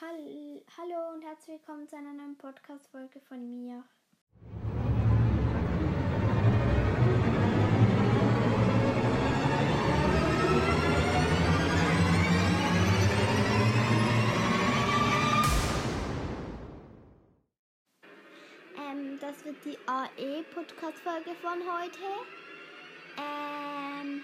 Hall 0.00 0.62
Hallo 0.76 1.14
und 1.14 1.24
herzlich 1.24 1.58
willkommen 1.58 1.88
zu 1.88 1.96
einer 1.96 2.12
neuen 2.12 2.36
Podcast-Folge 2.38 3.18
von 3.18 3.50
mir. 3.50 3.82
Ähm, 18.76 19.18
das 19.20 19.44
wird 19.44 19.56
die 19.64 19.76
AE-Podcast-Folge 19.88 21.34
von 21.42 21.58
heute. 21.58 21.98
Ähm, 23.16 24.22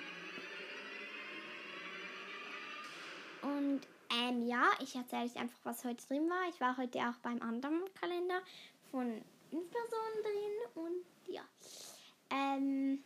ähm, 4.29 4.47
ja, 4.47 4.71
ich 4.81 4.95
erzähle 4.95 5.25
euch 5.25 5.37
einfach, 5.37 5.59
was 5.65 5.85
heute 5.85 6.07
drin 6.07 6.29
war. 6.29 6.49
Ich 6.49 6.61
war 6.61 6.77
heute 6.77 6.99
auch 7.01 7.17
beim 7.23 7.41
anderen 7.43 7.83
Kalender 7.95 8.41
von 8.91 9.23
fünf 9.51 9.71
Personen 9.71 10.23
drin 10.23 10.85
und 10.85 11.33
ja. 11.33 11.43
Ähm, 12.31 13.05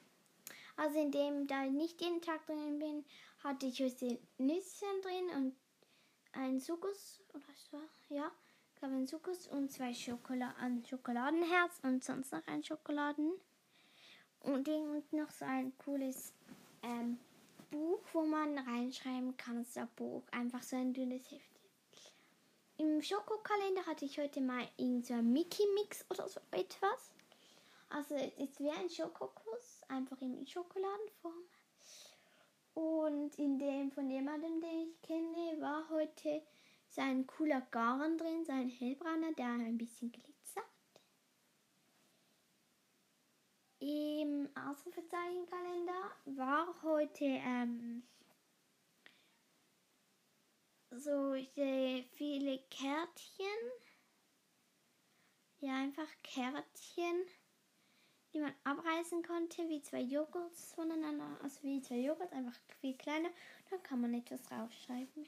also 0.76 1.00
in 1.00 1.10
dem, 1.10 1.46
da 1.46 1.64
ich 1.64 1.72
nicht 1.72 2.00
jeden 2.00 2.22
Tag 2.22 2.46
drin 2.46 2.78
bin, 2.78 3.04
hatte 3.42 3.66
ich 3.66 3.80
heute 3.80 4.18
Nüsschen 4.38 5.02
drin 5.02 5.30
und 5.36 5.56
ein 6.32 6.60
Sukus, 6.60 7.20
oder 7.34 7.42
so, 7.70 7.80
ja, 8.14 8.30
ich 8.72 8.80
glaube 8.80 8.94
ein 8.94 9.06
Sukus 9.06 9.48
und 9.48 9.72
zwei 9.72 9.92
Schokola 9.92 10.54
ein 10.60 10.84
Schokoladenherz 10.84 11.80
und 11.82 12.04
sonst 12.04 12.32
noch 12.32 12.46
ein 12.46 12.62
Schokoladen. 12.62 13.32
Und, 14.40 14.68
und 14.68 15.12
noch 15.12 15.30
so 15.30 15.44
ein 15.44 15.76
cooles 15.78 16.32
ähm, 16.84 17.18
Buch, 17.70 18.00
wo 18.12 18.22
man 18.22 18.58
reinschreiben 18.58 19.36
kann, 19.36 19.64
das 19.64 19.86
Buch. 19.96 20.22
Einfach 20.30 20.62
so 20.62 20.76
ein 20.76 20.92
dünnes 20.92 21.30
Heft. 21.30 21.60
Im 22.76 23.02
Schokokalender 23.02 23.84
hatte 23.86 24.04
ich 24.04 24.18
heute 24.18 24.40
mal 24.40 24.68
irgend 24.76 25.06
so 25.06 25.14
ein 25.14 25.32
Mickey 25.32 25.64
Mix 25.74 26.04
oder 26.10 26.28
so 26.28 26.40
etwas. 26.52 27.12
Also 27.90 28.14
es 28.14 28.34
ist 28.34 28.60
wie 28.60 28.70
ein 28.70 28.88
Schokokuss, 28.88 29.82
einfach 29.88 30.20
in 30.20 30.46
Schokoladenform. 30.46 31.42
Und 32.74 33.36
in 33.38 33.58
dem 33.58 33.90
von 33.90 34.08
jemandem, 34.08 34.60
den 34.60 34.90
ich 34.90 35.02
kenne, 35.02 35.60
war 35.60 35.88
heute 35.90 36.42
so 36.90 37.00
ein 37.00 37.26
cooler 37.26 37.62
Garn 37.72 38.16
drin, 38.16 38.44
so 38.44 38.52
ein 38.52 38.68
hellbrauner, 38.68 39.32
der 39.32 39.46
ein 39.46 39.76
bisschen 39.76 40.12
glitzert. 40.12 40.64
Im 43.80 44.47
Ausrufezeichenkalender 44.66 46.10
war 46.26 46.74
heute 46.82 47.24
ähm, 47.24 48.02
so 50.90 51.34
viele 52.12 52.58
Kärtchen. 52.70 53.46
Ja, 55.60 55.74
einfach 55.74 56.08
Kärtchen, 56.22 57.26
die 58.32 58.40
man 58.40 58.54
abreißen 58.64 59.22
konnte, 59.24 59.68
wie 59.68 59.82
zwei 59.82 60.00
Joghurts 60.00 60.72
voneinander, 60.72 61.36
also 61.42 61.62
wie 61.62 61.82
zwei 61.82 61.98
Joghurts, 61.98 62.32
einfach 62.32 62.54
viel 62.80 62.96
kleiner. 62.96 63.30
Dann 63.70 63.82
kann 63.82 64.00
man 64.00 64.14
etwas 64.14 64.42
draufschreiben. 64.42 65.26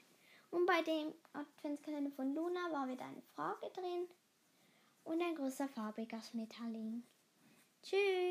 Und 0.51 0.65
bei 0.65 0.81
dem 0.81 1.13
Adventskalender 1.33 2.11
von 2.11 2.33
Luna 2.33 2.71
war 2.71 2.87
wieder 2.87 3.05
eine 3.05 3.21
Frage 3.35 3.69
drin 3.73 4.07
und 5.03 5.21
ein 5.21 5.35
großer 5.35 5.67
farbiger 5.67 6.21
Schmetterling. 6.21 7.03
Tschüss. 7.83 8.30